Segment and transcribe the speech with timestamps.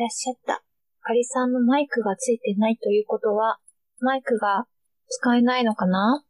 [0.00, 0.54] らっしゃった。
[0.54, 0.60] あ
[1.02, 3.58] かりさんのマイクがついてないということは、
[4.00, 4.66] マイクが
[5.08, 6.24] 使えないのかな？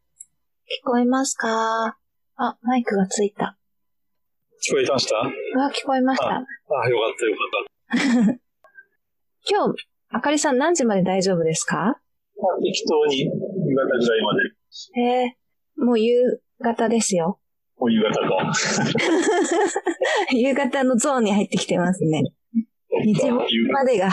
[0.85, 1.97] 聞こえますか？
[2.37, 3.57] あ、マイクがついた。
[4.69, 5.17] 聞こえました？
[5.21, 6.27] あ、聞こえました。
[6.29, 8.41] あ、よかったよかった。
[9.49, 11.77] 今日、あかりさん何時まで大丈夫ですか？
[11.77, 14.41] まあ、適当に夕方ぐらいまで。
[15.01, 15.37] ええ
[15.77, 17.41] もう夕方ですよ。
[17.79, 18.53] もう夕方か。
[20.33, 22.23] 夕方のゾーンに入ってきてますね。
[23.05, 23.33] 日没
[23.73, 24.11] までが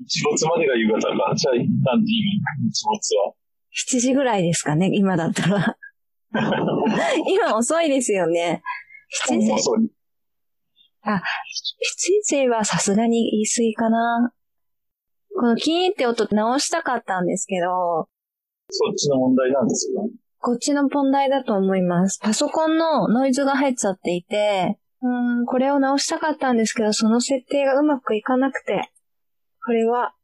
[0.00, 1.34] 日没までが夕方か。
[1.34, 3.32] じゃあ、何時日没は。
[3.96, 5.76] 7時ぐらいですかね、今だったら。
[7.28, 8.62] 今遅いですよね。
[9.28, 9.90] 7時、7遅い
[12.24, 14.32] 時はさすがに言い過ぎかな。
[15.34, 18.08] このキーンって音直したかったんですけど、
[18.70, 20.00] そっちの問題なんですか
[20.38, 22.18] こっちの問題だと思います。
[22.20, 28.90] パソコンのノイズが入っちゃっていて、うーん、これを直したかったんですけど、その設定がうまくいかなくて、
[29.64, 30.14] これは、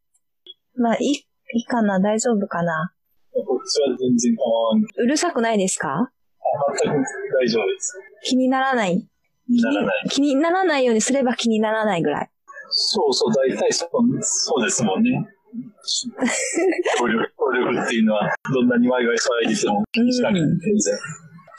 [0.77, 1.13] まあ、いい、
[1.55, 2.93] いいかな大丈夫かな
[3.33, 4.83] こっちは全然構わん。
[4.83, 6.11] うるさくないですか？
[6.83, 6.97] 全く
[7.41, 7.95] 大丈夫です。
[8.25, 9.07] 気にならない？
[9.49, 10.09] ならない。
[10.11, 12.31] 気にならないようにすれば気にならないぐらい。
[12.71, 13.91] そうそう、大体そう
[14.23, 15.27] そうですもんね。
[16.99, 20.99] 協力、協力っていうのは、どんなにワイワイ騒いでても気にしなくて全然。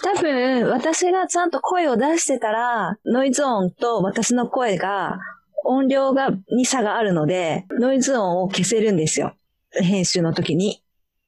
[0.01, 5.19] 多分、私がちゃんと声を出してたら、ノイズ音と私の声が、
[5.65, 9.33] 音量が、に差があるので、ノイズ音を消せるんですよ。
[9.71, 10.81] 編集の時に。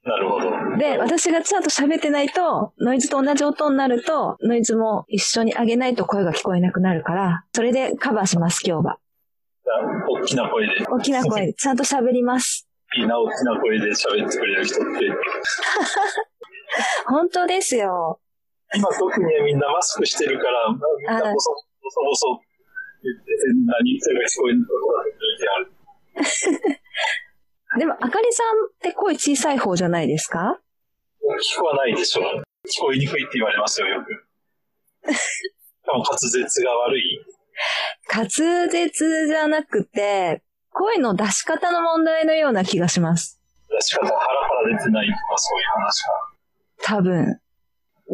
[0.04, 0.78] なるほど。
[0.78, 8.98] で、私がちゃんと喋ってないと、ノイズと同じ音になると、ノイズも一緒に上げないと声が聞こえなくなるから、それでカバーします、今日は。
[10.10, 12.68] 大きな声で、大きな声で、ちゃんと喋ります。
[12.98, 14.90] いいな大きな声で喋ってくれる人って、
[17.06, 18.20] 本当ですよ。
[18.76, 22.42] 今特にみんなマスクしてるから、みんなボソボソボソ
[23.04, 23.32] 言ってて、
[23.66, 25.72] 何言ってるか聞こえないことが書いてある。
[27.80, 30.62] でも、あかりさんって声小さい方じゃないですか
[31.22, 32.22] 聞こえないでしょ。
[32.22, 32.26] 聞
[32.82, 34.26] こえにくいって言われますよ、よく。
[35.14, 35.18] し
[35.86, 37.26] かも滑舌が悪い。
[38.14, 38.28] 滑
[38.70, 43.42] 舌じゃなくて、声の出し方の問題のような気がします。
[43.70, 44.26] 出し方ハラハ
[44.70, 46.10] ラ出てないとかそういう話か。
[46.84, 47.40] 多分。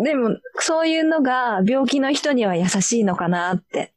[0.04, 3.94] でも、そういうのが病気の人には優しいのかなって。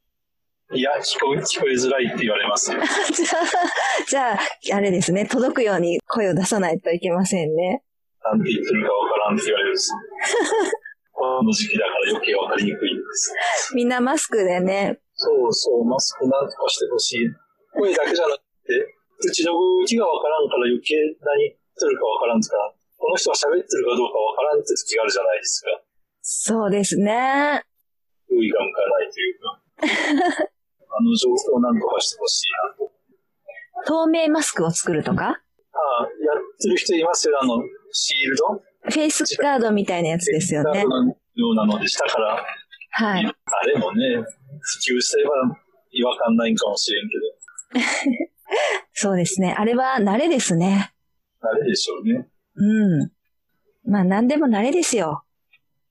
[0.73, 2.79] いや、聞こえ、聞こえづらいって言われますよ。
[3.13, 7.83] じゃあ、じゃあ、あれですね、届くように声を出さないといけませんね。
[8.23, 9.91] なんて言ってるかわからんって言われるし。
[11.11, 13.75] この時期だから余計わかりにくいんです。
[13.75, 17.29] みんなマスクでね、そうそう、マスクなんとかしてほしい。
[17.73, 19.53] 声だけじゃなくて、口の
[19.85, 25.80] 口がわからんから余計何言ってるかわからんとか、この人が喋ってるかどうかわからんって時があるじゃないですか。
[26.21, 27.63] そうですね。
[28.29, 29.61] 用意が向かないというか。
[30.93, 32.91] あの状況をなんとかしてほしいなと。
[33.85, 38.61] 透明マスクを作るとか、ああ、やってる人いますよ、あの、シールド？
[38.83, 40.83] フェイスガードみたいなやつですよね。
[40.83, 41.15] のよ
[41.51, 42.45] うなのでしたから、
[42.91, 43.25] はい。
[43.25, 44.17] あれもね、
[44.59, 45.31] 普及すれば
[45.91, 48.27] 違和感ないんかもしれんけど、
[48.93, 49.55] そうですね。
[49.57, 50.93] あれは慣れですね。
[51.41, 52.27] 慣れでしょうね。
[52.55, 53.11] うん。
[53.85, 55.23] まあ何でも慣れですよ。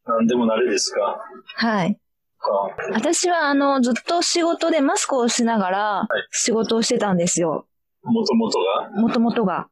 [0.06, 1.21] なんでも慣れですか？
[1.56, 1.99] はい。
[2.38, 2.50] か
[2.94, 7.66] 私はあの、ずっと仕事でマスクをしながらい仕事をしてたんですよ。
[8.03, 8.91] もともとが？
[9.00, 9.59] もともとが。
[9.59, 9.66] あ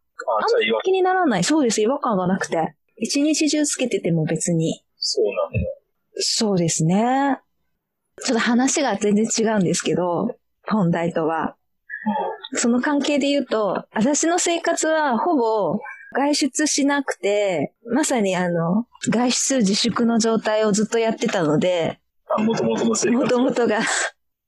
[0.48, 1.44] じゃあ違和気にならない。
[1.44, 1.80] そうです。
[1.80, 2.74] 違和感がなくて。
[2.96, 4.82] 一日中つけてても別に。
[4.98, 5.68] そうなんだ。
[6.16, 7.40] そうですね。
[8.24, 11.54] ちょっと話が全然違うんですけど、本題とは。
[12.54, 15.78] その関係で言うと、私の生活はほぼ
[16.14, 22.00] 外出しなくて、まさにあの、外出自粛の状態をずっとやってたので、
[22.36, 23.34] あ、もともとの生も活。
[23.34, 23.80] ともとが。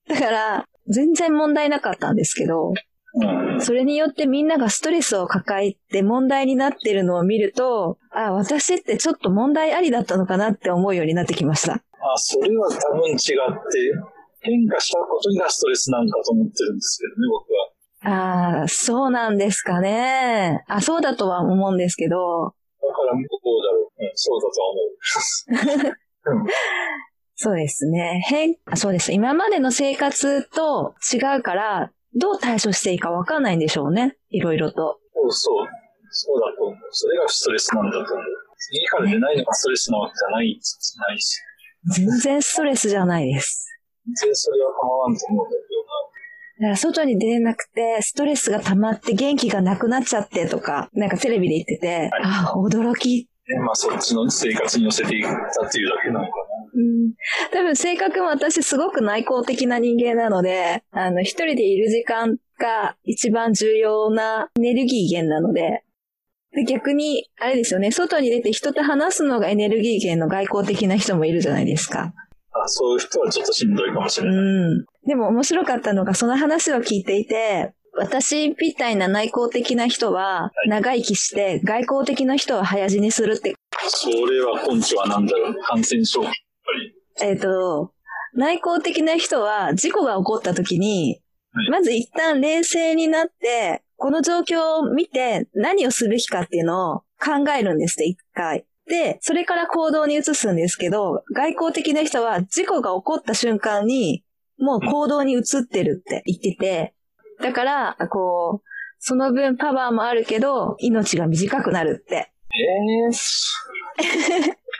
[0.08, 2.72] だから、全然問題なかったんですけど、
[3.14, 3.60] うん。
[3.60, 11.74] それによってみんながストレスを抱えて問題になってるのを見ると、あ、私ってちょっと問題ありだったのかなって思うようになってきました。
[11.74, 11.80] あ、
[12.16, 13.28] それは多分違って、
[14.40, 17.68] 変化したことがストレスなんかと思ってるんですけどね、僕は。
[18.02, 20.64] ああ、そうなんですかね。
[20.68, 24.04] あ、そうだとは思うんですけど、だから、どうだろう。
[24.04, 26.40] うん、そうだとは思う。
[26.40, 26.46] うん
[27.42, 28.20] そうですね。
[28.28, 29.12] 変、あそうです。
[29.12, 34.18] 今までの生活と違うから、どう対処していいかわかんないんでしょうね。
[34.28, 35.00] いろいろと。
[35.14, 35.66] そうそう。
[36.10, 36.78] そうだと思う。
[36.90, 38.26] それがストレスなんだと思う。
[38.72, 40.60] 家から出ないのがストレスなわけじゃない、
[41.08, 41.40] ないし。
[41.96, 43.66] 全然ストレスじゃないです。
[44.04, 45.79] 全然それは構わんと思うんだけだから
[46.76, 53.28] 外に出れなくて、ストレスが溜まって元気がなくなっちゃってとか、なんかテレビで言ってて、はいあ、驚き。
[53.48, 56.32] ね、まあそっちの生活に寄せていったっていうだけなのか
[56.72, 57.14] うん、
[57.52, 65.82] 多分性格も私すごく内向的な人間なので、あの、一人でいる時間が一番重要なエネルギー源なので、
[66.52, 72.12] で逆に、あれですよね、外に出て人と話すのがエネルギー源の外交的な人もいるじゃないですか。
[72.52, 74.36] あそういう人はちょっとしんどいかもしれない。
[74.36, 74.84] うん。
[75.06, 83.54] でも面白かったのが、その話を聞いていて、私みたいな内向的な人は長生きして、外交的な人は早死にするって、
[83.88, 85.54] それは根拠は何だろう？
[85.62, 86.22] 感染症？
[87.22, 87.92] えっ、と、
[88.34, 91.20] 内向的な人は事故が起こった時に
[91.52, 98.64] はい、まず一旦冷静になって、この状況を見て何をすべきかっていうのを考えるんですって、一回。
[98.90, 104.24] で、それから行動に移すんですけど、外交的な人は事故が起こった瞬間に、
[104.58, 106.92] もう行動に移ってるって言ってて、
[107.40, 108.66] だから、こう、
[108.98, 112.32] その分パワーもあるけど、命が短くなるって。
[112.50, 112.58] え
[113.06, 113.10] え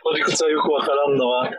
[0.03, 1.55] この理屈はよくわからんのは、なん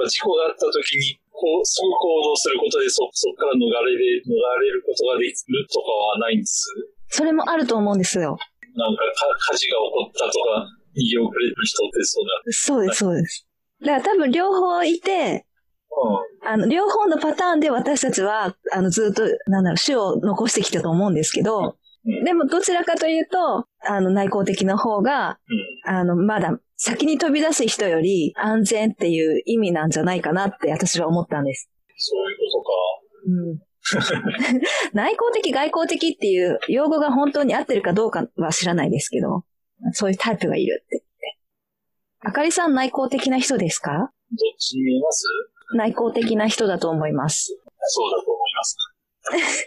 [0.00, 6.66] か事故があった時に、こう、すぐ行動することでそ、そこから逃れれ、逃れることができるとかはないんです？
[7.10, 8.38] それもあると思うんですよ。
[8.74, 10.66] なんかか火事が起こったとか、
[10.96, 13.46] 逃げ遅れる人ってそうそうです、そうです。
[13.80, 15.46] だから多分両方いて、
[16.42, 16.52] だ。
[16.52, 21.72] あの、両方のパターンで私たちは、あの、ずっと、なんだろう、種を残してきたと思うんですけど、うん
[22.24, 25.38] でもどちらかというと、あの、内向的な方が、
[25.84, 25.94] うん。
[25.94, 31.68] あの、まだ先に飛び出す人より安全っていう意味なんじゃないかなって私は思ったんです。
[31.96, 32.98] そういうことか。
[33.26, 34.60] うん。
[34.94, 39.44] 内向的、外向的っていう用語が本当に合ってるかどうかは知らないですけど、
[39.92, 41.38] そういうタイプがいるって言って。
[42.20, 43.90] あかりさん内向的な人ですか？
[43.92, 44.10] どっ
[44.58, 45.24] ちに見えます？
[45.76, 47.56] 内向的な人だと思います。
[47.80, 48.76] そうだと思います。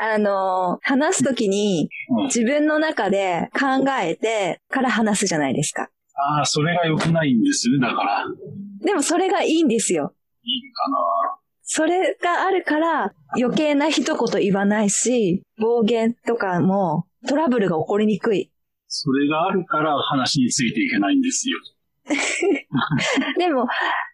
[0.00, 1.88] あの、話すときに
[2.18, 2.24] うん。
[2.24, 5.88] 自分の中で考えてから話すじゃないですか。
[6.36, 8.24] ああ、それが良くないんですね、だから。
[8.24, 10.14] いでもそれがいいんですよ。
[10.42, 10.96] いかな？
[11.62, 18.50] それがあるから余計な一言言わないし、暴言とかもトラブルが起こりにくい。
[18.94, 21.58] それがあるから話についていけないんですよ。
[23.38, 23.66] でも、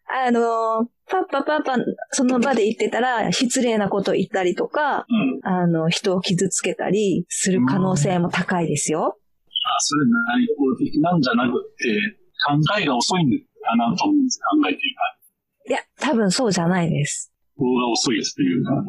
[0.06, 1.74] あの、パッパパッパ
[2.12, 5.40] その場で言ってたら失礼なこと言ったりとか、うん。
[5.42, 9.18] あの、人を傷つけたりする可能性も高いですよ。
[9.48, 12.00] あ、それ内向的なんじゃなくて、
[12.46, 14.38] 考えが遅いんかなと思うんです。
[14.38, 14.80] 考えてい。
[15.70, 17.32] いや、多分そうじゃないです。
[17.56, 18.84] 方が遅いっていうか。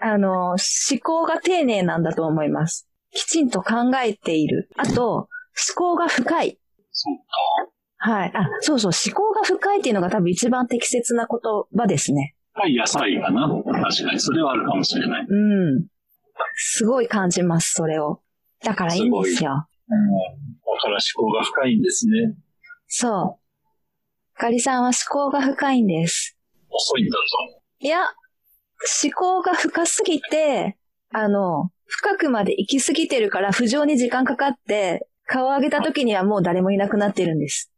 [0.00, 0.58] あの、思
[1.02, 2.88] 考が丁寧なんだと思います。
[3.12, 3.74] きちんと考
[4.04, 4.68] えている。
[4.76, 5.28] あと、思
[5.76, 6.58] 考が深い。
[6.90, 8.10] そうか。
[8.10, 8.32] はい。
[8.34, 11.38] あ、そうそう、思考が深いっていうのが多分一番適切な言
[11.78, 12.34] 葉ですね。
[12.54, 13.48] はい、野菜かな。
[13.64, 14.20] 確かに。
[14.20, 15.26] それはあるかもしれない。
[15.28, 15.34] う
[15.80, 15.86] ん。
[16.54, 18.20] すごい感じます、それを。
[18.62, 19.50] だからいいんですよ。
[19.50, 19.96] だ
[20.80, 22.34] から思考が深いんですね。
[22.86, 24.38] そう。
[24.38, 26.36] かりさんは思考が深いんです。
[26.70, 27.62] 遅いんだと。
[27.80, 28.00] いや、
[29.02, 30.76] 思考が深すぎて、
[31.12, 37.70] あの、深くまで行き過ぎてるから浮上に時間かかって、顔を上げた時にはもう誰もいなくなってるんです。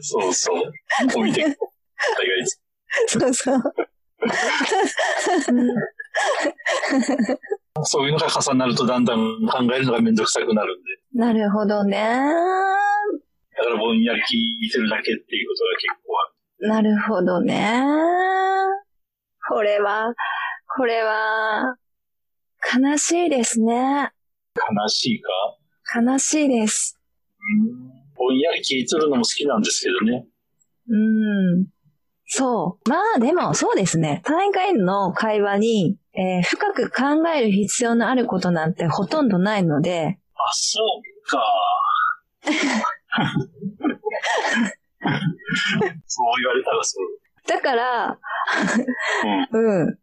[0.00, 0.72] そうそう。
[1.16, 1.56] 置いて、
[3.06, 3.62] そうそう。
[7.82, 10.90] そういうのが重なるとだんだん考えるのがめんどくさくなるんで。
[11.18, 11.98] なるほどね。
[13.56, 16.68] だからぼんやり聞いてるだけっていうことが結構ある。
[16.68, 17.82] なるほどね。
[19.48, 20.14] これは、
[20.76, 21.76] これは、
[22.72, 24.10] 悲しいですね。
[24.56, 26.00] 悲しいか？
[26.02, 26.98] 悲しいです。
[28.16, 30.26] ぼんやり聞いてるのも好きなんですけどね。
[30.88, 30.96] う
[31.60, 31.66] ん。
[32.26, 32.88] そう。
[32.88, 34.22] まあでも、そうですね。
[34.24, 41.42] 大会の会話に、えー深く考える必要のあることなんてほとんどないので、あ、そうか。
[46.06, 47.06] そう言われたらそう。
[47.46, 48.18] だから、
[49.52, 49.84] うん。
[49.84, 49.98] うん。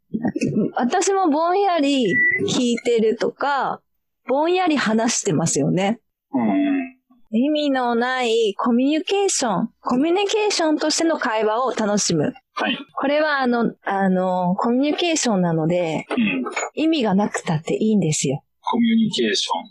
[0.76, 2.06] 私もぼんやり
[2.48, 3.82] 聞いてるとか、
[4.28, 6.00] ぼんやり話してますよね。
[6.34, 6.98] うん。
[7.34, 12.34] 意味のないコミュニケーション、コミュニケーションとしての会話を楽しむ。
[12.54, 12.78] はい。
[12.94, 16.44] これはあの、あの、コミュニケーションなので、うん。
[16.76, 18.44] 意味がなくたっていいんですよ。
[18.60, 19.64] コミュニケーション。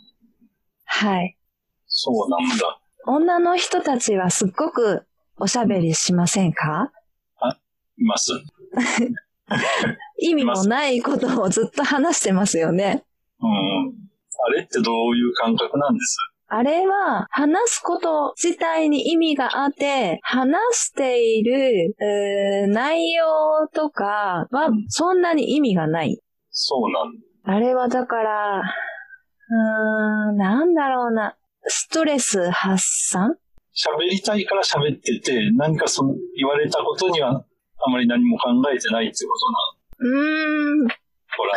[0.85, 1.37] はい。
[1.85, 2.79] そうなんだ。
[3.05, 5.05] 女の人たちはすっごく
[5.37, 6.91] おしゃべりしませんか？
[7.97, 8.31] います。
[10.19, 13.03] 意味もないことをずっと話してますよね。
[13.41, 13.93] うん。
[14.43, 16.17] あれってどういう感覚なんです？
[16.53, 26.19] あれは、話すこと自体に意味があって、話している、えー内容とかはそんなに意味がない。
[26.49, 27.21] そうなんだ。
[27.55, 31.35] あれはだから、うーん、なんだろうな。
[31.67, 33.37] ストレス発散？
[33.73, 37.45] 喋りたいから喋ってて、何かその言われたことには
[37.85, 39.33] あまり何も考えてないってこ
[40.01, 40.19] となの。
[40.19, 40.87] うーん。
[40.87, 41.53] ほら、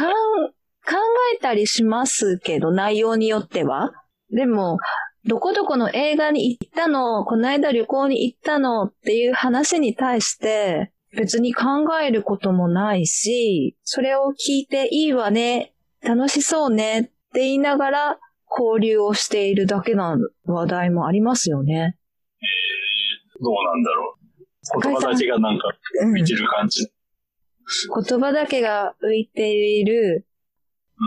[0.87, 0.97] 考
[1.35, 3.93] えたりしますけど、内容によっては。
[4.31, 4.79] でも、
[5.27, 8.85] どこどこの映画に行ったの、この間旅行に行ったの？
[8.85, 11.65] っていう話に対して、別に考
[12.01, 18.19] えることもないし、それを聞いていいわね、楽しそうねって言いながら
[18.51, 21.97] 交流をしているだけな話題もありますよね。
[22.43, 24.24] えー、どうなんだろう。
[24.83, 25.69] 言葉だけがなんか
[26.03, 30.27] 浮いてる感じ、うん、言葉だけが浮いている、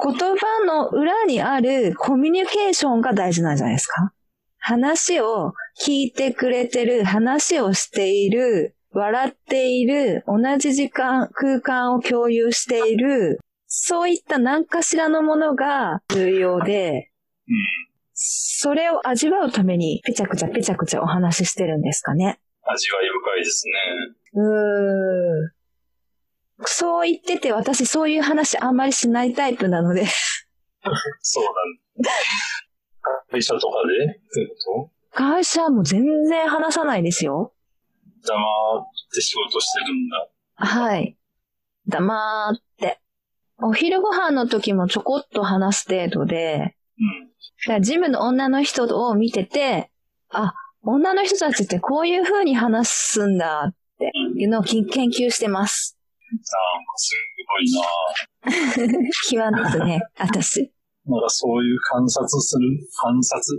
[0.03, 4.13] 言葉の裏にあるコミュニケーションが大事なんじゃないですか。
[4.59, 17.11] 話を聞いてくれてる、話をしている、笑っている、同じ時間、空間を共有している、そういった何かしらのものが重要で、
[17.47, 17.55] うん、
[18.13, 22.39] それを味わうために、ぺちゃくちゃぺちゃくちゃお話ししてるんですかね。
[22.69, 23.73] 味わい深いですね。
[24.33, 25.51] うーん。
[26.65, 30.05] そう言ってて、私そういう話あんまりしないタイプなので
[31.21, 31.53] そうなん
[32.03, 32.11] だ。
[33.29, 34.05] 会社とかで？
[34.05, 35.17] ってこと？
[35.17, 37.53] 会社も全然話さないですよ。
[38.25, 40.27] 黙って仕事してるんだ。
[40.55, 41.17] はい。
[41.87, 42.99] 黙って。
[43.59, 47.27] お昼ご飯の時もちょこっと話す程度で、うん。
[47.27, 49.89] だからジムの女の人を見てて、
[50.29, 50.53] あ、
[50.89, 55.97] 女の人たちってこういう風に話すんだっていうのを研究してます。
[56.29, 56.31] あ
[56.95, 57.13] す
[57.45, 60.71] ごいな際ですね、私。
[61.05, 63.57] なんかそういう観察する、観察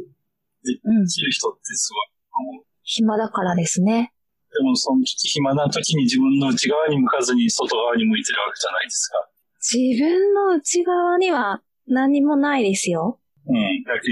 [0.64, 0.73] で
[1.06, 4.14] きる人ってすごい、うん、暇だからですね。
[4.50, 9.28] でもその時暇な時に自分の内側に向かずに外側に向いてるわけじゃないですか。
[9.61, 13.20] 自分の内側には何もないですよ。
[13.48, 13.82] うん。
[13.84, 14.08] だけ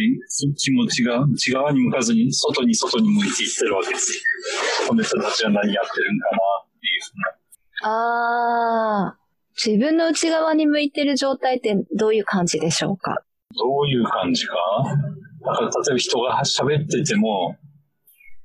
[0.57, 4.25] 気持ちが内側に向かずに外に外に向いていってるわけです。
[4.89, 7.21] この人たちは何やってるんかなっていうふう
[7.83, 9.11] な。
[9.11, 9.27] あー。
[9.57, 13.23] 自分の内側に向いてる状態ってどういう感じでしょうか
[13.57, 14.55] どういう感じか
[15.41, 17.57] だから例えば人が喋ってても、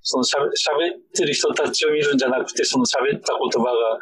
[0.01, 0.51] その喋っ
[1.13, 3.99] てる人たちを見るんじゃなくて、その喋った言葉が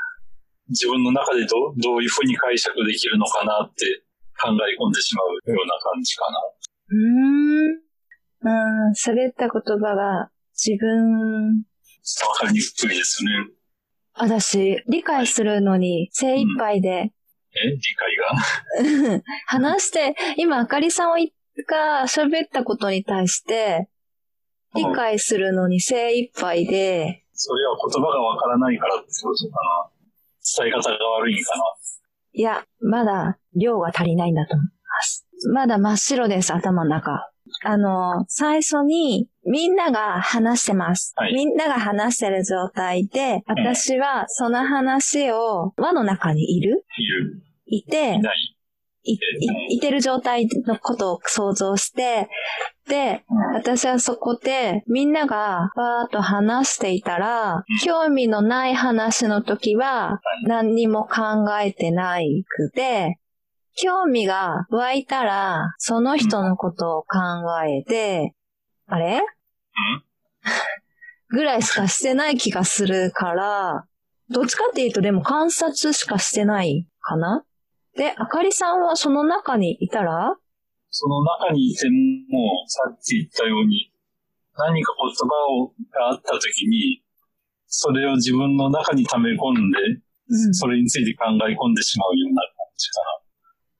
[0.69, 4.03] 自分の中でどどういうふうに解釈できるのかなって
[4.39, 6.37] 考え込んでしまうような感じかな。
[6.89, 7.89] うーん。
[8.41, 11.57] うん、喋った言葉が自分。
[11.57, 13.31] わかりにくいですね。
[14.13, 16.89] 私、理解するのに精一杯で。
[16.89, 17.11] うん、え
[17.71, 19.23] 理解が？
[19.47, 21.11] 話して、今、あかりさん
[21.67, 23.89] が喋ったことに対して、
[24.75, 27.25] 理解するのに精一杯で。
[27.33, 29.89] それは言葉がわからないからってことかな。
[30.63, 31.63] 伝え方が悪いかな。
[32.33, 34.67] いや、まだ量が足りないんだと思い
[35.53, 37.29] まだ真っ白です、頭の中。
[37.63, 41.13] あの、最初にみんなが話してます。
[41.15, 46.85] はい、みんなが話してる状態で、私はその話を輪の中にいる？
[46.97, 47.43] いる。
[47.65, 48.55] いて、いない。
[49.03, 49.17] い、い、
[49.77, 52.29] いてる状態のことを想像して、
[52.87, 63.18] で、私はそこでみんながわーっと話していたら、興味のない話の時は何にも考えてないくて、
[63.81, 67.17] 興味が湧いたら、その人のことを考
[67.65, 68.33] えて、
[68.87, 69.21] あれ？
[71.29, 73.85] ぐらいしかしてない気がするから、
[74.29, 77.43] どっちかっていうとでも観察しかしてないかな？
[77.95, 80.35] で、あかりさんはその中にいたら？
[80.91, 83.91] その中にいても、さっき言ったように、
[84.57, 87.03] 何か言葉をがあった時に、
[87.67, 89.77] それを自分の中に溜め込んで、
[90.29, 93.28] うん、それについて考え込んでしまうような感じかな。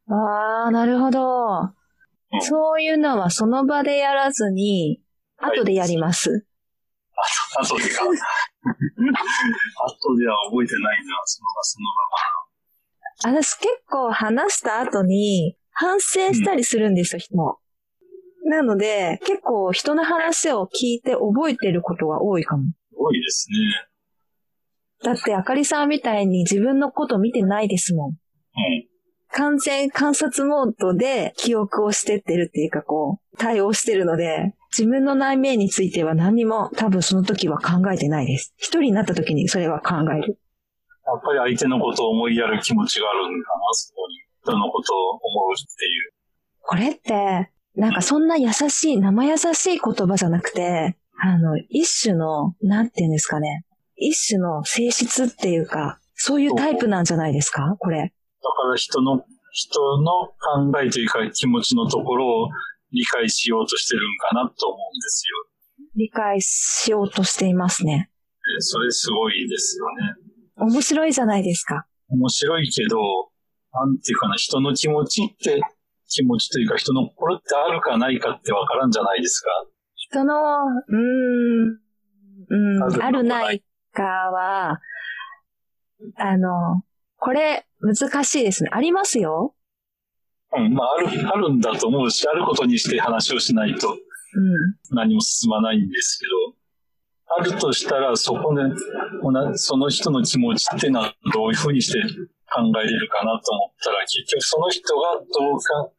[0.09, 5.01] ああ、なるほど、うん、そういうのはその場でやらずに、
[5.37, 6.31] 後でやります。
[6.31, 8.03] はい、後でか。
[8.09, 8.15] 後
[10.17, 11.85] では覚えてないな、その場その
[13.25, 13.41] 場は。
[13.41, 17.59] 私結構話した後に、反省したりするんですよ、人も。
[18.45, 22.63] なので、結構人の話を聞いて覚えてることが多いかも。
[22.95, 23.55] 多いですね。
[25.03, 28.11] だって、あかりさんみたいに自分のこと見てないですもん。
[28.11, 28.17] うん。
[29.31, 38.53] 完全観察モードで記憶をしてってるっていうかこう、対応してるので、自分の内面については何にも多分その時は考えてないです。
[38.57, 40.39] 一人になった時にそれは考える。
[41.05, 44.15] やっぱり相手のことを思いやる気持ちがあるんかな、そこに。
[44.43, 46.11] 人のことを思うっていう。
[46.61, 53.65] これって、なんかそんな優しい、生優しい言葉じゃなくて、あの、一種の、なんて言うんですかね。
[53.95, 57.75] 一種の性質っていうか、そういうタイプなんじゃないですか？
[57.79, 58.13] これ。
[58.41, 60.27] だから人の、人の
[60.71, 62.49] 考えというか気持ちのところを
[62.91, 65.49] 理解しようとしてるんかなと思うんですよ。
[65.95, 68.09] 理解しようとしていますね。
[68.59, 70.15] それすごいですよね。
[70.57, 71.85] 面白いじゃないですか。
[72.09, 72.97] 面白いけど、
[73.73, 75.61] なんていうかな、人の気持ちって、
[76.07, 79.49] 気持ちというか人の心ってあるかないかってわからんじゃないですか。
[79.95, 81.79] 人の、うーん、
[82.49, 84.79] うん、あるないかは、
[86.17, 86.83] あの、
[87.17, 88.69] これ難しいですね。
[88.73, 89.55] ありますよ。
[90.55, 93.97] うん、まあ、ある、あるんだと思うし、あることにして話をしないとうん。
[94.95, 96.55] 何も進まないんですけど、
[97.37, 98.61] あるとしたら、そこで、
[99.55, 105.91] その人の気持ちっていうのはどういうふうにして考えれるかなと思ったら、結局その人がどうか、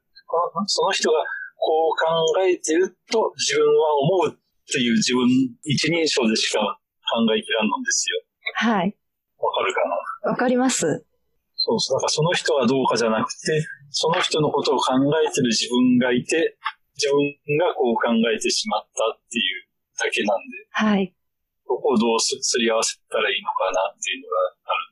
[0.66, 1.18] その人が
[1.56, 4.36] こう考えてると自分は思うっ
[4.72, 5.28] ていう自分
[5.64, 8.22] 一人称でしか考えきらんのですよ。
[8.54, 8.96] はい。
[9.38, 9.80] わかるか
[10.24, 10.30] な？
[10.30, 11.04] わかります。
[11.60, 11.98] そうそう。
[11.98, 16.56] だからその人がどうかじゃなくて、その人のことを考えてる自分がいて、
[16.96, 21.14] 自分がこう考えてしまったっていうだけなんで、はい。
[21.66, 24.90] ここをどうすすり合わせたらいいのかなっていうのがある。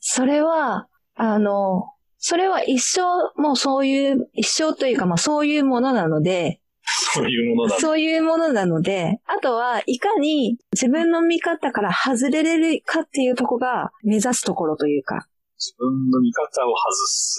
[0.00, 3.02] それは、あの、それは一生、
[3.40, 7.82] もうそういう、一生というか、まあそういうものなので、そういうものなんで。
[7.82, 15.26] そういうものなので、あとはいかに自分の見方から外れれるかっていうとこが目指すところというか、
[15.64, 17.38] 自分の見方を外す？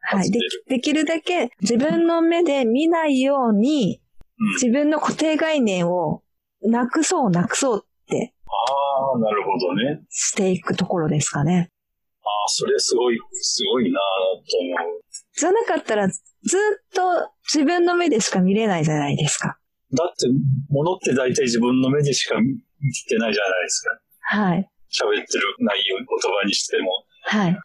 [0.00, 0.30] はい。
[0.30, 4.00] で外れるできるだけ自分の目で見ないように、
[4.38, 4.52] うん。
[4.54, 6.22] 自分の固定概念を
[6.62, 10.04] なくそうなくそうってああ、なるほどね。
[10.08, 11.70] していくところですかね。
[12.22, 15.02] ああ、それすごい、すごいなと思う。
[15.36, 16.20] じゃなかったらずっ
[16.94, 19.58] と自分の目でしか見れないじゃないですか。
[19.92, 20.26] だって、
[20.68, 22.58] 物って大体自分の目でしか見
[23.08, 24.00] てないじゃないですか。
[24.22, 24.70] はい。
[24.90, 26.90] 喋ってる内容、言葉にしても。
[27.28, 27.52] はい。
[27.52, 27.60] だか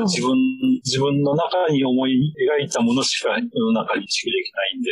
[0.00, 0.36] ら自分、
[0.84, 4.90] 自分の中に思い描いたものしか世の中にしかできないんで、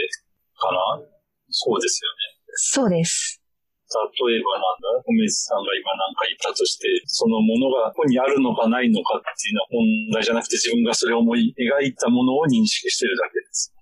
[0.57, 1.05] かな？
[1.51, 2.17] そうですよね。
[2.57, 3.43] そうです。
[3.87, 13.73] 例えばなんだ、梅津さんが今なんか言ったとして、そのものがここにあるのかないのかっていうのは問題じゃなくて自分がそれを思い描いたものを認識してるだけです。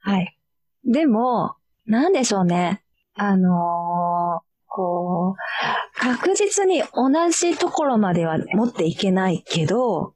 [0.00, 0.36] はい。
[0.84, 2.82] でも、なんでしょうね。
[3.16, 10.14] あのーこう、確実に同じところまでは持っていけないけど、うん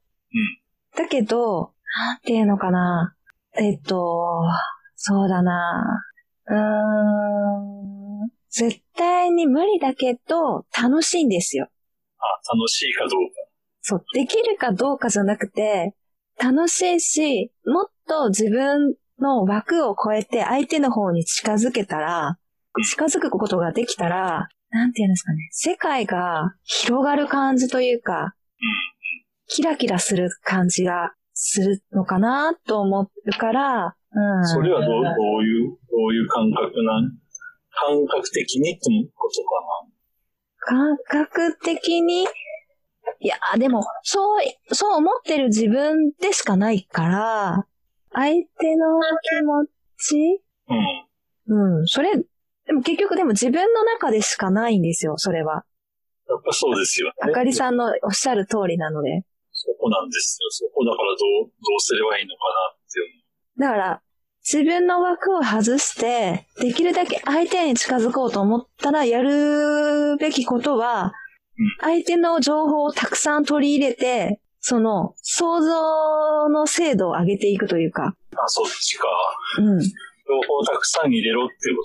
[0.97, 3.15] だけど、なんていうのかな。
[3.57, 4.41] えっと、
[4.95, 6.01] そうだな。
[6.47, 11.67] うーん、絶対に無理だけど、楽しいんですよ。
[12.17, 13.17] あ、楽しいかどうか。
[13.81, 15.93] そう、できるかどうかじゃなくて、
[16.41, 22.37] 楽しいし、もっと自分の枠を超えて相手の方に近づけたら、
[22.83, 28.35] 近づくことができたら、なんていうんですかね、世界が広がる感じというか、
[29.47, 34.47] キラキラする感じがするのかなと思うから、うん。
[34.47, 37.11] それはどうどういう、どういう感覚なん？
[37.71, 38.81] 感覚的にって
[39.13, 40.97] ことかな？
[40.97, 42.23] 感覚的に、
[43.19, 44.41] いや、でも、そう、
[44.73, 47.67] そう思ってる自分でしかないから、
[48.13, 48.99] 相手の
[49.37, 49.65] 気持
[49.97, 50.41] ち？
[51.47, 51.77] うん。
[51.79, 52.13] うん、それ、
[52.65, 55.65] でも結局でも自分の中でしかないんですよ、それは。
[56.27, 57.13] やっぱそうですよね。
[57.21, 59.23] あかりさんのおっしゃる通りなので。
[59.51, 60.49] そこなんですよ。
[60.49, 63.09] そこだからどう、どうすればいいのかなって思
[63.57, 63.59] う。
[63.59, 64.01] だから、
[64.43, 71.13] 自分の枠を外して、できるだけ相手に近づこうと思ったら、やるべきことは
[71.57, 79.07] うん、相手の情報をたくさん取り入れて、その、想像の精度を上げていくというか、あ、そっちか。
[79.59, 79.79] うん。
[80.27, 81.83] 情報をたくさん入れろっていうこ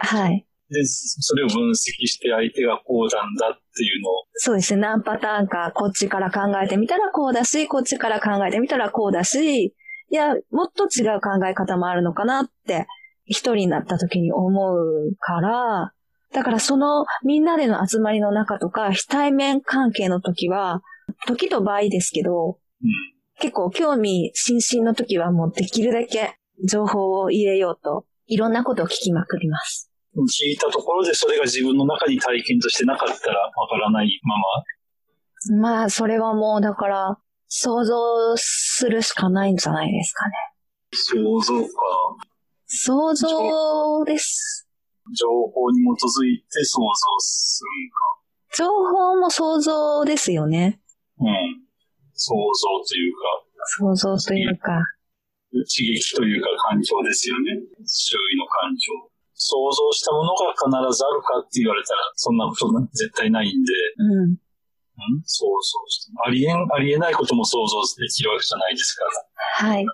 [0.00, 0.28] とかね。
[0.28, 0.46] はい。
[0.70, 4.80] で、それを分析して相手がこうなんだっていうのを、そうですね。
[4.80, 9.72] 何パターンか、こっちから考えてみたらこうだし、こっちから考えてみたらこうだし、い
[10.10, 12.86] や、もっと違う考え方もあるのかなって、
[13.26, 15.92] 一人になった時に思うから、
[16.32, 20.82] だからそのみんなでの集まりの中とか、非対面関係の時は、
[21.26, 22.90] 時と場合ですけど、うん。
[23.40, 29.90] 結構興味津々の時はもうできるだけ情報を入れようと、いろんなことを聞きまくります。
[30.16, 40.32] 聞いたところでそれが自分の中に体験としてなかったらわからないまま、まあ、それはもうだから、想像するしかないんじゃないですかね。
[40.92, 41.68] 想像か。
[42.66, 44.68] 想像です。
[45.12, 47.62] 情報に基づいて想像す
[48.56, 50.80] 情報も想像ですよね。
[51.20, 51.26] うん。
[52.14, 53.18] 想像というか、
[53.78, 54.72] 想像というか。
[55.62, 57.62] 刺激というか感情ですよね。
[57.86, 59.14] 周囲の感情。
[59.34, 64.32] 想像したものが必ずあるかって言われたら、そんなこと絶対ないんで、うん。
[64.32, 64.36] ん？
[65.26, 66.12] 想像して。
[66.24, 69.04] ありえん、ありえないことも想像できるわけじゃないですか
[69.62, 69.68] ら。
[69.68, 69.86] はい。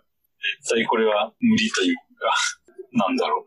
[0.61, 2.33] 絶対これは無理というか、
[2.93, 3.45] なんだろ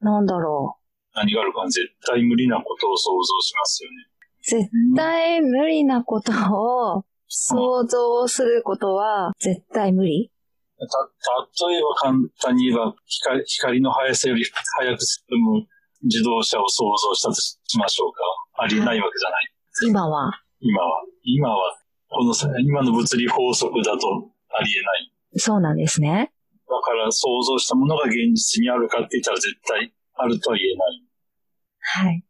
[0.00, 0.04] う。
[0.04, 0.78] なんだろ
[1.14, 3.96] 何があるか絶対無理なことを想像しますよね。
[4.42, 10.30] 絶対無理なことを想像することは絶対無理
[10.78, 14.44] た、例えば簡単に言えば光、光の速さより
[14.78, 15.66] 速く進む
[16.02, 18.20] 自動車を想像したとしましょうか。
[18.64, 19.52] ありえないわけじゃない。
[19.88, 20.30] 今は？
[20.60, 21.04] 今は。
[21.24, 25.12] 今は、この今の物理法則だとありえない。
[25.36, 26.32] そうなんですね。
[26.68, 32.10] だから想像したものが現実にあるかって言ったら絶対あるとは言えない。
[32.10, 32.24] はい。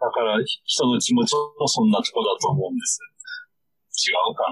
[0.00, 3.00] だから人の気持ちもそんなとこだと思うんです。
[4.10, 4.48] 違うかな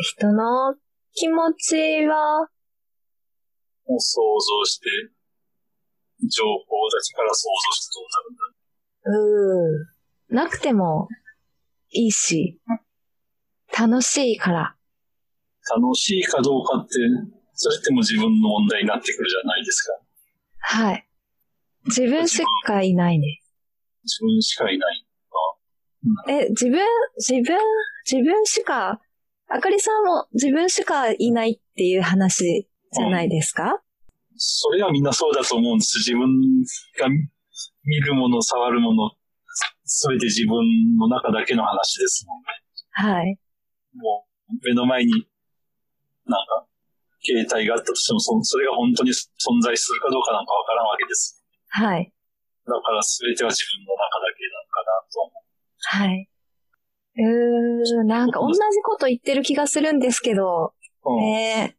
[0.00, 0.74] 人の
[1.14, 2.48] 気持ちは？
[3.86, 4.86] もう想像して、
[6.28, 9.90] 情報たちから想像してどうなるんだ。
[10.30, 10.34] うー。
[10.34, 11.08] なくても
[11.90, 12.60] いいし、
[13.76, 14.76] 楽しいから。
[15.76, 16.90] 楽しいかどうかって、
[17.54, 19.92] それっても自分の問題になってくるじゃないですか。
[20.58, 21.08] はい。
[21.86, 23.42] 自分しかいないね。
[24.04, 25.06] 自分しかいない。
[26.04, 26.80] うん、え、自分、
[27.16, 27.58] 自分、
[28.10, 29.00] 自分しか、
[29.54, 33.78] あかりさんも自分しかいないっていう話じゃないですか、うん、
[34.36, 35.98] それはみんなそうだと思うんです。
[35.98, 36.24] 自分
[36.98, 37.08] が
[37.84, 39.10] 見るもの、触るもの、
[39.84, 40.56] すべて自分
[40.96, 42.46] の中だけの話ですもんね。
[42.92, 43.38] はい。
[43.94, 45.12] もう、目の前に、
[46.24, 46.66] なんか、
[47.20, 51.44] 携帯があったとしても、そそれが本当に存在するかどうかなんかわからんわけです。
[51.68, 52.12] はい。
[52.64, 56.08] だから全ては自分の中だけなのかなと思う。
[56.08, 56.31] はい。
[57.16, 60.72] うーん、なんか同じこと言ってる気がするんですけど、
[61.04, 61.76] うん、ね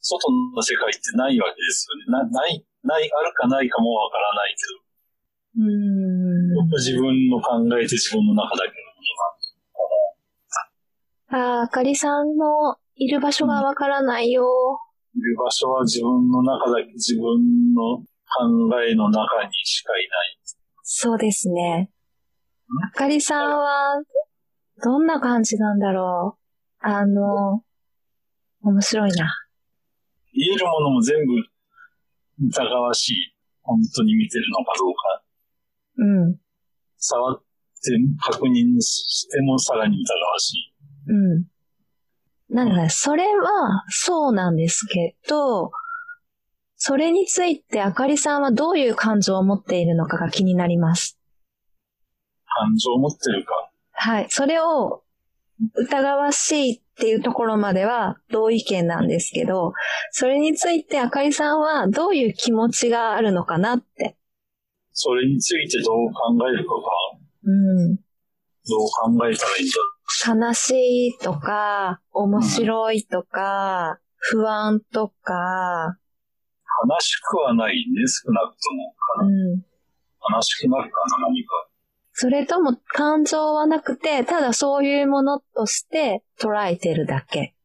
[0.00, 2.24] 外の世界ってないわけですよね。
[2.24, 4.80] な、ない、ない、あるかないかもわからないけど。
[5.58, 6.70] うん。
[6.72, 9.02] 自分の考えて自分の中だけのも
[11.32, 14.44] のなああ、あかりさんのいる場所がわからないよ、
[15.14, 15.20] うん。
[15.20, 18.04] いる場所は自分の中だけ、自分の考
[18.82, 20.38] えの中にしかいない。
[20.82, 21.90] そうですね。
[22.86, 24.00] あかりさんは、
[24.82, 26.38] どんな感じなんだろ
[26.82, 26.86] う？
[26.86, 27.62] あの、
[28.62, 29.34] 面白いな。
[30.32, 31.32] 言えるものも全部
[32.48, 33.36] 疑わしい。
[33.62, 35.22] 本当に見てるのかどうか。
[35.98, 36.40] うん。
[36.96, 37.42] 触っ
[37.82, 40.74] て確認してもさらに疑わしい。
[41.08, 41.44] うん。
[42.54, 45.70] なんか、それはそうなんですけど、
[46.76, 51.18] それについてあかりさんはどういう感情を持っているのかが気になります。
[52.46, 53.59] 感情を持ってるか
[54.02, 54.26] はい。
[54.30, 55.02] それを
[55.74, 59.74] 疑わしいっていうところまでは同意見なんですけど、
[60.10, 64.16] それについてあかりさんはどういう気持ちがあるのかなって。
[64.92, 66.80] それについてどう考えるかか。
[67.44, 67.50] う
[67.90, 67.96] ん。
[67.96, 73.98] どう考えたらいいんだ悲しいとか、面白いとか、
[74.32, 75.98] うん、不安とか、
[76.88, 78.94] 悲しくはないね、少なくとも。
[79.28, 79.62] うん。
[80.34, 81.69] 悲しくなるかな、何か。
[82.20, 87.56] それとも感情はなくて、ただそういうものとして捉えてるだけ。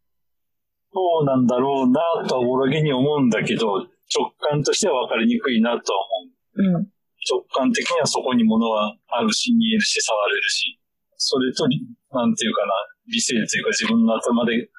[0.93, 6.79] そうなんだろうなとはおろげに思うんだけど、直感としては分かりにくいなとは思う。
[6.79, 6.87] うん。
[7.27, 10.79] 直感的にはそこに物はあるし、見えるし、触れるし、
[11.17, 11.67] それと、
[12.15, 12.71] なんていうかな、
[13.11, 14.71] 理性というか自分の頭で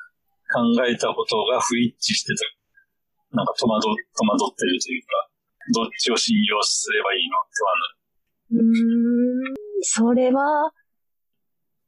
[0.56, 5.28] 考えたことが不一致してたなんか戸惑、戸惑ってるというか、
[5.74, 7.36] どっちを信用すればいいの？
[7.44, 7.96] ってはなる。
[8.48, 10.72] うん、それは、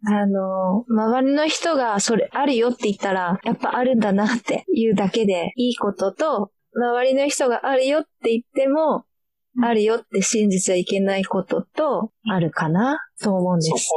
[0.06, 9.04] あの、周りの人がそれあるよって言ったら、やっぱあるんだなっていうだけでいいことと、周りの人があるよって言っても、
[9.60, 13.86] あるよって信じちゃいけないことと、あるかなと思うんです。
[13.86, 13.92] そ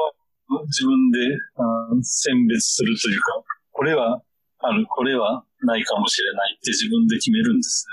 [0.47, 1.19] こは自分で、
[2.01, 4.23] 選別するというか、これは
[4.57, 7.85] ある、これはないかもしれないって自分で決めるんです？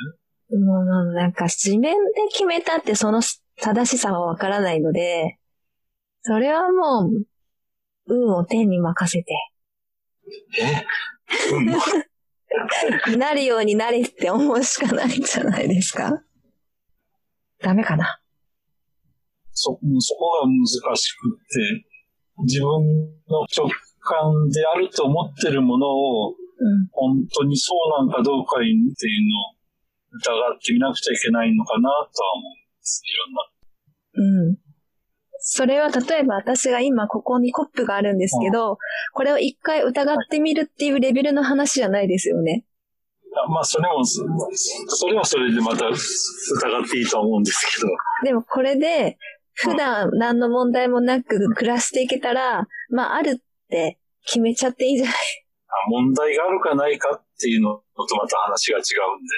[0.51, 1.99] もうなんか、自面で
[2.33, 3.21] 決めたってその
[3.61, 5.37] 正しさはわからないので、
[6.29, 7.25] それはもう、
[8.07, 9.33] 運を天に任せて。
[10.61, 10.85] え？
[11.55, 11.67] うん、
[13.19, 16.23] なるようになれって思うしかないんじゃないですか？
[17.61, 18.21] ダメかな？
[19.53, 21.87] そ、そこが難しくて、
[22.45, 22.69] 自分
[23.27, 26.35] の直感であると思ってるものを
[26.93, 28.93] 本当にそうなんかどうかっていうのを
[30.13, 34.51] 疑ってみなくちゃいけないのかなとは思うんです、いろんな。
[34.51, 34.68] うん。
[35.41, 38.77] それは例えば私が今ここにコップがあるんですけど、うん、
[39.15, 42.65] これを一回疑ってみるっていうレベルの話じゃないですよね。
[43.37, 44.25] あまあ、それも、そ
[45.07, 47.89] れはそれでまた疑っていいと思うんですけど。
[48.25, 49.17] でもこれで、
[49.55, 55.15] 普段何の問題もなく暮らしていけたら、まあ、あるって決めちゃっていいんじゃない？
[55.91, 57.83] 問題があるかないかっていうのと
[58.17, 59.31] また話が違うんで、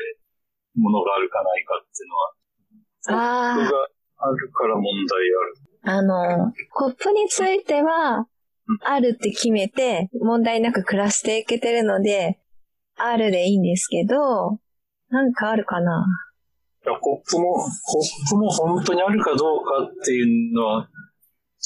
[0.77, 3.29] ものがあるかないかっていうのは。
[3.29, 3.57] ああ。
[3.59, 8.27] があるから問題あの、コップについては
[8.69, 12.39] うん、あるって決めて、問題なく暮らしていけてるので、
[12.97, 14.61] あるでいいんですけど、
[15.09, 16.07] なんかあるかな？
[16.87, 20.89] いや、コップも、コップも本当にあるかどうかっていうのは、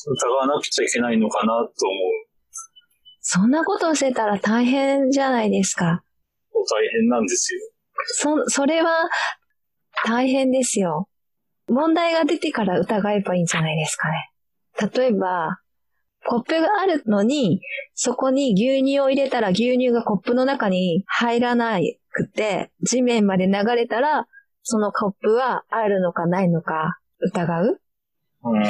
[0.06, 1.72] 疑わなくちゃいけないのかなと思う。
[3.20, 6.02] そんなことをしてたら大変じゃないですか。
[6.52, 7.60] 大変なんですよ。
[8.06, 9.08] そ、それは
[10.04, 11.08] 大変ですよ。
[11.68, 14.30] 問題が出てから疑えばいいんじゃないですかね。
[14.94, 15.60] 例えば、
[16.26, 17.60] コップがあるのに、
[17.94, 21.78] そこに牛乳を入れたら牛乳がコップの中に入らな
[22.10, 24.26] くて、地面まで流れたら、
[24.62, 27.80] そのコップはあるのかないのか疑う？
[28.44, 28.62] うん。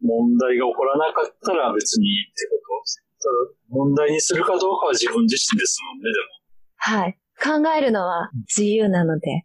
[0.00, 3.22] 問題が起こらなかったら別にいいってこと？
[3.22, 3.34] ただ
[3.68, 7.02] 問題にするかどうかは自分自身ですもんね、でも。
[7.02, 7.18] はい。
[7.40, 9.30] 考えるのは自由なので。
[9.30, 9.38] は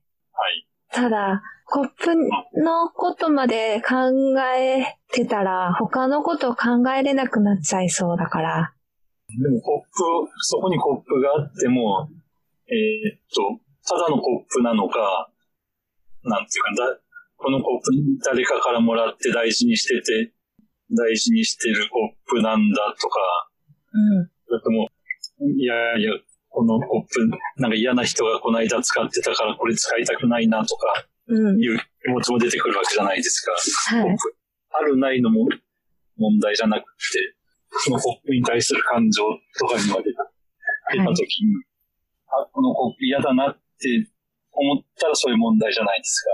[0.50, 0.68] い。
[0.92, 2.16] ただ、コップ
[2.62, 3.96] のことまで考
[4.56, 8.74] えてたら、他のことを考えれなくなっちゃいそうだから。
[9.28, 9.88] でもコップ、
[10.40, 12.08] そこにコップがあっても、
[12.70, 15.30] えーっと、ただのコップなのか、
[16.24, 17.00] なんていうか、だ
[17.36, 17.92] このコップ
[18.24, 20.32] 誰かからもらって大事にしてて、
[20.90, 23.20] 大事にしてるコップなんだとか、
[23.94, 24.24] うん。
[24.24, 24.88] だっても
[25.42, 26.14] う、いやいや、
[26.48, 27.28] このコップ、
[27.58, 31.17] なんか嫌な人がこの間使ってたからこれ使いたくないなとかうん。
[31.30, 33.52] いう気持ちも出てくるわけじゃないですか。
[33.98, 34.18] はい。
[34.72, 35.48] あるないのも
[36.18, 37.36] 問題じゃなくて、
[37.70, 39.24] そのコップに対する感情
[39.60, 41.64] とかにまで出た時に、
[42.28, 44.08] あ、このコップ嫌だなって
[44.52, 46.30] 思ったらそういう問題じゃないですか。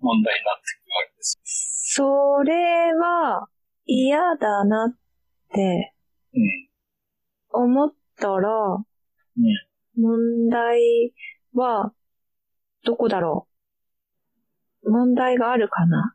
[0.00, 1.38] 問題になってくるわけです。
[1.94, 3.48] それは
[3.84, 4.96] 嫌だなっ
[5.52, 5.94] て
[6.32, 7.62] うん。
[7.64, 8.84] 思ったら、
[9.96, 11.12] 問題
[11.54, 11.92] は
[12.84, 13.49] どこだろう？
[14.84, 16.14] 問題があるかな？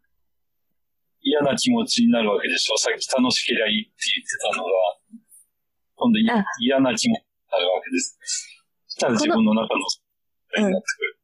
[1.22, 2.78] 嫌な気持ちになるわけでしょ。
[2.78, 4.72] さっき楽しけりゃいいって言ってたのが、
[5.96, 8.18] 今度嫌な気持ちになるわけです。
[8.88, 9.80] そしたら自分の中の
[10.68, 11.20] になってくる。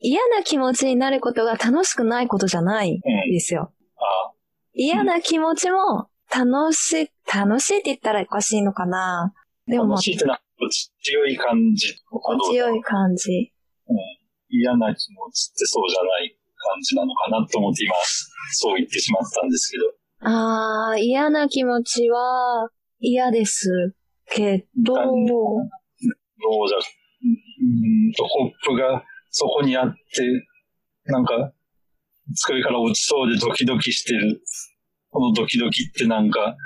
[0.00, 3.32] 嫌な気持ちになることが楽しくないことじゃないうん。
[3.32, 3.72] ですよ。
[3.96, 4.32] あ
[4.74, 9.32] 嫌な気持ちも楽しい、楽しいって言ったらおかしいのかな
[9.66, 10.40] でもまあ楽しいってな
[11.00, 11.94] 強い感じ
[12.50, 13.52] 強い感じ。
[14.50, 16.36] 嫌な気持ちってそうじゃない
[16.72, 17.94] 感じなのかなと思って今、
[18.52, 19.84] そう言ってしまったんですけど。
[20.30, 23.94] ああ、嫌な気持ちは嫌です
[24.30, 25.26] けど、どう
[26.68, 29.96] じゃ、うんと、コップがそこにあって、
[31.06, 31.52] なんか、
[32.36, 34.40] 机から落ちそうでドキドキしてる。
[35.10, 36.56] このドキドキってなんか、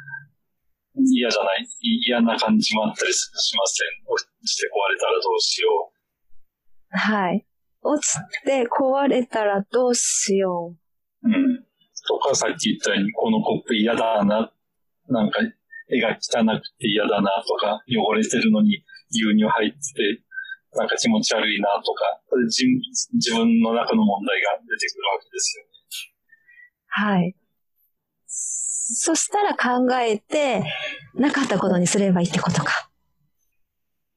[0.94, 1.68] 嫌じゃない？
[1.80, 4.12] い嫌な感じもあったりしません？
[4.12, 5.92] 落ちて壊れたらどうしよ
[6.90, 7.46] はい。
[7.82, 10.74] 落ちて壊れたらどうしよ
[11.22, 11.28] う。
[11.28, 11.64] うん。
[12.06, 14.52] とか、さっき言ったように、このコップ嫌だな。
[15.08, 15.40] なんか、
[15.90, 20.22] 絵が汚くて嫌だなとか、汚れてるのに牛乳入ってて、
[20.74, 22.64] なんか気持ち悪いなとか、自
[23.14, 25.70] 自分の中の問題が出てくるわけですよね。
[26.86, 27.10] う。
[27.10, 27.34] はい。
[28.26, 30.62] そしたら考えて、
[31.14, 32.90] なかったことにすればいいってことか。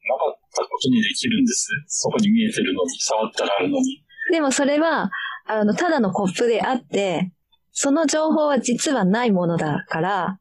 [0.08, 1.68] なかったことにできるんです。
[1.88, 4.04] そこに見えてるのに、触ったらあるのに。
[4.32, 5.10] でもそれは、
[5.48, 7.32] あの、ただのコップであって、
[7.72, 10.40] その情報は実はないものだから、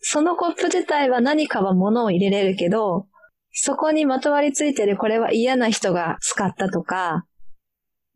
[0.00, 3.06] そのコップ自体は何かは物を入れれるけど、
[3.52, 7.26] そこにまとわりついてるこれは嫌な人が使ったとか、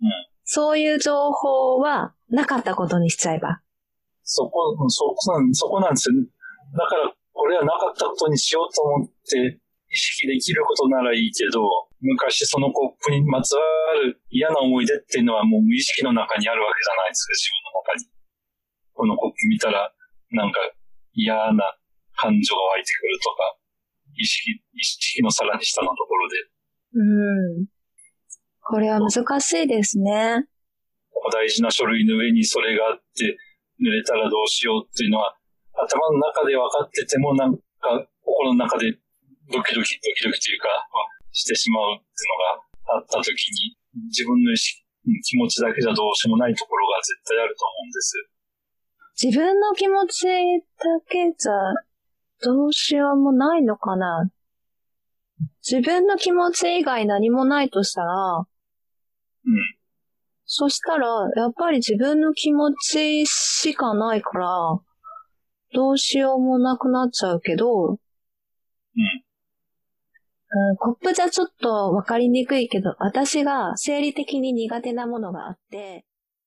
[0.00, 0.08] うん
[0.48, 3.60] そういう情報はなかったことにしちゃえば。
[4.22, 6.14] そこ、そこなんそこなんですよ。
[6.72, 9.58] だから、これはなかったことにしようと思って、
[9.96, 11.64] 意識できることならいいけど、
[12.04, 13.62] 昔そのコップにまつわ
[14.04, 18.04] る嫌な思い出っていうのはもう無意識の中にあるわけじゃないですか、自分の中に。
[18.92, 19.88] このコップ見たら、
[20.36, 20.60] なんか
[21.14, 21.64] 嫌な
[22.12, 23.56] 感情が湧いてくるとか、
[24.20, 26.36] 意識、意識のさらに下のところで、
[26.92, 27.66] うん。
[28.60, 30.44] これは難しいですね。
[31.32, 33.36] 大事な書類の上にそれがあって、
[33.80, 35.36] 濡れたらどうしようっていうのは、
[35.72, 38.98] 頭の中で分かってても、なんか、心の中で
[39.52, 40.68] ドキドキ、ドキドキというか、
[41.32, 42.30] してしまうっていう
[42.90, 43.76] のがあった時に、
[44.08, 44.82] 自分の意識、
[45.24, 48.28] 気持ちだけじゃどうしようもないところが絶対あると思うんです。
[49.22, 50.30] 自分の気持ちだ
[51.08, 51.52] けじゃ
[52.42, 54.30] どうしようもないのかな？
[55.66, 58.46] 自分の気持ち以外何もないとしたら、うん。
[60.44, 64.48] そしたら、やっぱり自分の気持ちしかないから、
[65.72, 67.98] どうしようもなくなっちゃうけど、うん。
[70.78, 76.04] コップじゃちょっとわかりにくいけど、私が生理的に苦手なものがあって、